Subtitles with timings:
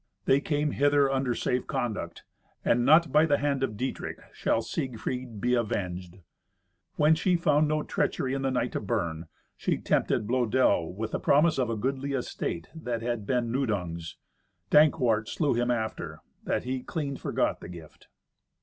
[0.25, 2.23] They came hither under safe conduct,
[2.65, 6.17] and not by the hand of Dietrich shall Siegfried be avenged."
[6.95, 11.19] When she found no treachery in the knight of Bern, she tempted Blœdel with the
[11.19, 14.17] promise of a goodly estate that had been Nudung's.
[14.71, 18.07] Dankwart slew him after, that he clean forgot the gift.